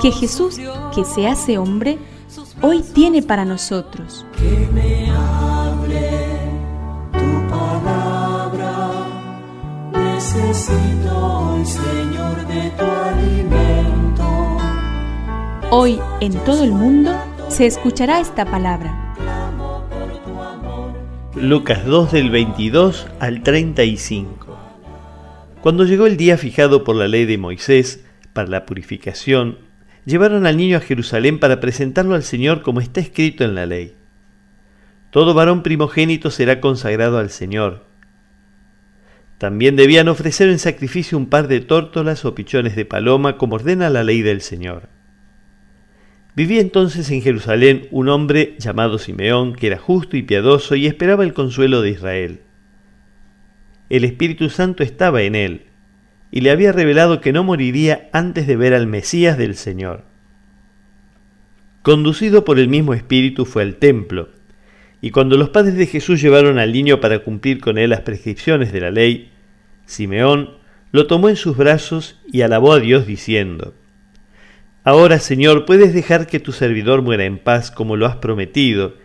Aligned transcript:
que 0.00 0.10
Jesús, 0.10 0.58
que 0.94 1.04
se 1.04 1.26
hace 1.26 1.58
hombre, 1.58 1.98
hoy 2.62 2.82
tiene 2.94 3.22
para 3.22 3.44
nosotros. 3.44 4.26
Que 4.36 4.68
me 4.72 5.10
hable 5.10 6.10
tu 7.12 7.48
palabra, 7.48 8.90
necesito 9.92 11.16
hoy, 11.16 11.64
Señor, 11.64 12.46
de 12.46 12.70
tu 12.70 12.84
alimento. 12.84 14.24
Hoy 15.70 16.00
en 16.20 16.32
todo 16.44 16.64
el 16.64 16.72
mundo 16.72 17.12
se 17.48 17.66
escuchará 17.66 18.20
esta 18.20 18.44
palabra. 18.44 19.00
Lucas 21.34 21.84
2 21.84 22.12
del 22.12 22.30
22 22.30 23.06
al 23.18 23.42
35. 23.42 24.56
Cuando 25.60 25.84
llegó 25.84 26.06
el 26.06 26.16
día 26.16 26.38
fijado 26.38 26.84
por 26.84 26.94
la 26.94 27.08
ley 27.08 27.24
de 27.24 27.38
Moisés 27.38 28.04
para 28.32 28.48
la 28.48 28.66
purificación, 28.66 29.58
llevaron 30.04 30.46
al 30.46 30.56
niño 30.56 30.76
a 30.76 30.80
Jerusalén 30.80 31.38
para 31.38 31.60
presentarlo 31.60 32.14
al 32.14 32.22
Señor 32.22 32.62
como 32.62 32.80
está 32.80 33.00
escrito 33.00 33.44
en 33.44 33.54
la 33.54 33.66
ley. 33.66 33.94
Todo 35.10 35.34
varón 35.34 35.62
primogénito 35.62 36.30
será 36.30 36.60
consagrado 36.60 37.18
al 37.18 37.30
Señor. 37.30 37.84
También 39.38 39.76
debían 39.76 40.08
ofrecer 40.08 40.48
en 40.48 40.58
sacrificio 40.58 41.18
un 41.18 41.26
par 41.26 41.48
de 41.48 41.60
tórtolas 41.60 42.24
o 42.24 42.34
pichones 42.34 42.76
de 42.76 42.84
paloma 42.84 43.36
como 43.36 43.56
ordena 43.56 43.90
la 43.90 44.04
ley 44.04 44.22
del 44.22 44.40
Señor. 44.40 44.88
Vivía 46.36 46.60
entonces 46.60 47.10
en 47.10 47.22
Jerusalén 47.22 47.86
un 47.90 48.08
hombre 48.08 48.56
llamado 48.58 48.98
Simeón, 48.98 49.54
que 49.54 49.68
era 49.68 49.78
justo 49.78 50.16
y 50.16 50.22
piadoso 50.22 50.74
y 50.74 50.86
esperaba 50.86 51.22
el 51.22 51.32
consuelo 51.32 51.80
de 51.80 51.90
Israel 51.90 52.40
el 53.90 54.04
Espíritu 54.04 54.48
Santo 54.50 54.82
estaba 54.82 55.22
en 55.22 55.34
él, 55.34 55.66
y 56.34 56.40
le 56.40 56.50
había 56.50 56.72
revelado 56.72 57.20
que 57.20 57.32
no 57.32 57.44
moriría 57.44 58.08
antes 58.12 58.48
de 58.48 58.56
ver 58.56 58.74
al 58.74 58.88
Mesías 58.88 59.38
del 59.38 59.54
Señor. 59.54 60.02
Conducido 61.82 62.44
por 62.44 62.58
el 62.58 62.66
mismo 62.66 62.92
Espíritu 62.92 63.44
fue 63.44 63.62
al 63.62 63.76
templo, 63.76 64.30
y 65.00 65.12
cuando 65.12 65.36
los 65.36 65.50
padres 65.50 65.76
de 65.76 65.86
Jesús 65.86 66.20
llevaron 66.20 66.58
al 66.58 66.72
niño 66.72 67.00
para 67.00 67.20
cumplir 67.20 67.60
con 67.60 67.78
él 67.78 67.90
las 67.90 68.00
prescripciones 68.00 68.72
de 68.72 68.80
la 68.80 68.90
ley, 68.90 69.30
Simeón 69.86 70.56
lo 70.90 71.06
tomó 71.06 71.28
en 71.28 71.36
sus 71.36 71.56
brazos 71.56 72.20
y 72.26 72.42
alabó 72.42 72.72
a 72.72 72.80
Dios 72.80 73.06
diciendo, 73.06 73.72
Ahora, 74.82 75.20
Señor, 75.20 75.66
puedes 75.66 75.94
dejar 75.94 76.26
que 76.26 76.40
tu 76.40 76.50
servidor 76.50 77.02
muera 77.02 77.26
en 77.26 77.38
paz 77.38 77.70
como 77.70 77.94
lo 77.94 78.06
has 78.06 78.16
prometido, 78.16 78.96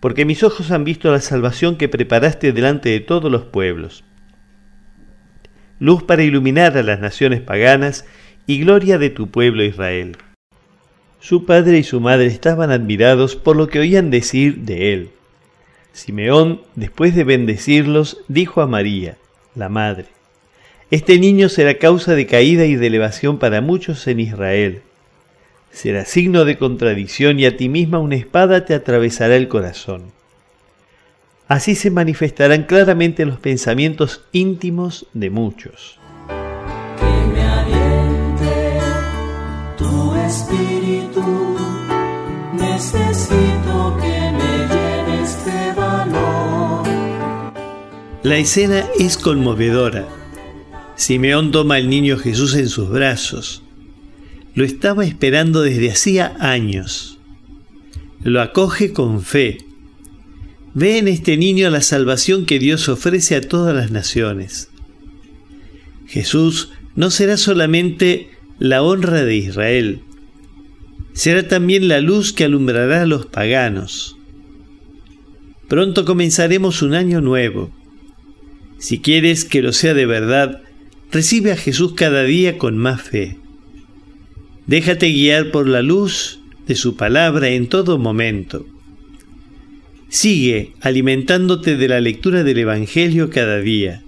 porque 0.00 0.24
mis 0.24 0.42
ojos 0.42 0.72
han 0.72 0.82
visto 0.82 1.12
la 1.12 1.20
salvación 1.20 1.76
que 1.76 1.88
preparaste 1.88 2.52
delante 2.52 2.88
de 2.88 2.98
todos 2.98 3.30
los 3.30 3.44
pueblos 3.44 4.02
luz 5.82 6.04
para 6.04 6.22
iluminar 6.22 6.78
a 6.78 6.84
las 6.84 7.00
naciones 7.00 7.40
paganas 7.40 8.04
y 8.46 8.60
gloria 8.60 8.98
de 8.98 9.10
tu 9.10 9.30
pueblo 9.30 9.64
Israel. 9.64 10.16
Su 11.18 11.44
padre 11.44 11.78
y 11.78 11.82
su 11.82 12.00
madre 12.00 12.26
estaban 12.26 12.70
admirados 12.70 13.34
por 13.34 13.56
lo 13.56 13.66
que 13.66 13.80
oían 13.80 14.08
decir 14.08 14.58
de 14.58 14.92
él. 14.92 15.10
Simeón, 15.92 16.60
después 16.76 17.16
de 17.16 17.24
bendecirlos, 17.24 18.18
dijo 18.28 18.60
a 18.60 18.68
María, 18.68 19.16
la 19.56 19.68
madre, 19.68 20.06
Este 20.92 21.18
niño 21.18 21.48
será 21.48 21.78
causa 21.78 22.14
de 22.14 22.26
caída 22.26 22.64
y 22.64 22.76
de 22.76 22.86
elevación 22.86 23.40
para 23.40 23.60
muchos 23.60 24.06
en 24.06 24.20
Israel. 24.20 24.82
Será 25.72 26.04
signo 26.04 26.44
de 26.44 26.58
contradicción 26.58 27.40
y 27.40 27.46
a 27.46 27.56
ti 27.56 27.68
misma 27.68 27.98
una 27.98 28.14
espada 28.14 28.64
te 28.64 28.74
atravesará 28.74 29.34
el 29.34 29.48
corazón. 29.48 30.12
Así 31.52 31.74
se 31.74 31.90
manifestarán 31.90 32.62
claramente 32.62 33.26
los 33.26 33.38
pensamientos 33.38 34.22
íntimos 34.32 35.04
de 35.12 35.28
muchos. 35.28 35.98
Que 36.98 37.26
me 37.30 37.42
aliente 37.42 38.80
tu 39.76 40.14
espíritu, 40.14 41.58
necesito 42.54 43.98
que 44.00 44.32
me 44.32 44.66
llene 44.66 45.22
este 45.22 45.78
valor. 45.78 46.88
La 48.22 48.38
escena 48.38 48.86
es 48.98 49.18
conmovedora. 49.18 50.08
Simeón 50.96 51.50
toma 51.50 51.74
al 51.74 51.90
niño 51.90 52.16
Jesús 52.16 52.54
en 52.54 52.70
sus 52.70 52.88
brazos. 52.88 53.62
Lo 54.54 54.64
estaba 54.64 55.04
esperando 55.04 55.60
desde 55.60 55.90
hacía 55.90 56.34
años. 56.40 57.18
Lo 58.22 58.40
acoge 58.40 58.94
con 58.94 59.20
fe 59.20 59.58
Ve 60.74 60.98
en 60.98 61.08
este 61.08 61.36
niño 61.36 61.68
la 61.70 61.82
salvación 61.82 62.46
que 62.46 62.58
Dios 62.58 62.88
ofrece 62.88 63.36
a 63.36 63.40
todas 63.42 63.74
las 63.74 63.90
naciones. 63.90 64.70
Jesús 66.06 66.70
no 66.94 67.10
será 67.10 67.36
solamente 67.36 68.30
la 68.58 68.82
honra 68.82 69.24
de 69.24 69.36
Israel, 69.36 70.02
será 71.12 71.46
también 71.46 71.88
la 71.88 72.00
luz 72.00 72.32
que 72.32 72.44
alumbrará 72.44 73.02
a 73.02 73.06
los 73.06 73.26
paganos. 73.26 74.16
Pronto 75.68 76.04
comenzaremos 76.04 76.82
un 76.82 76.94
año 76.94 77.20
nuevo. 77.20 77.70
Si 78.78 78.98
quieres 78.98 79.44
que 79.44 79.62
lo 79.62 79.72
sea 79.72 79.94
de 79.94 80.06
verdad, 80.06 80.62
recibe 81.10 81.52
a 81.52 81.56
Jesús 81.56 81.94
cada 81.94 82.24
día 82.24 82.58
con 82.58 82.76
más 82.78 83.02
fe. 83.02 83.38
Déjate 84.66 85.08
guiar 85.10 85.50
por 85.50 85.68
la 85.68 85.82
luz 85.82 86.40
de 86.66 86.74
su 86.74 86.96
palabra 86.96 87.50
en 87.50 87.68
todo 87.68 87.98
momento. 87.98 88.66
Sigue 90.12 90.74
alimentándote 90.82 91.78
de 91.78 91.88
la 91.88 91.98
lectura 91.98 92.44
del 92.44 92.58
Evangelio 92.58 93.30
cada 93.30 93.60
día. 93.60 94.02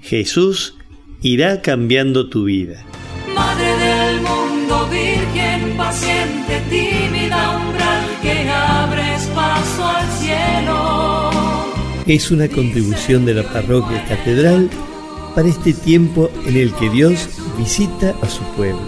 Jesús 0.00 0.78
irá 1.20 1.60
cambiando 1.60 2.30
tu 2.30 2.44
vida. 2.44 2.86
Madre 3.34 3.66
del 3.66 4.22
mundo, 4.22 4.88
virgen, 4.88 5.76
paciente, 5.76 6.62
tímida, 6.70 7.58
umbral, 7.58 8.06
que 8.22 8.48
abres 8.48 9.26
paso 9.34 9.84
al 9.84 10.10
cielo. 10.12 11.60
Es 12.06 12.30
una 12.30 12.48
contribución 12.48 13.26
de 13.26 13.34
la 13.34 13.42
parroquia 13.42 14.02
catedral 14.06 14.70
para 15.34 15.48
este 15.48 15.74
tiempo 15.74 16.30
en 16.46 16.56
el 16.56 16.72
que 16.72 16.88
Dios 16.88 17.28
visita 17.58 18.16
a 18.22 18.28
su 18.30 18.42
pueblo. 18.56 18.80